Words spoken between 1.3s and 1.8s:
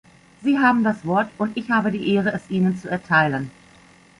und ich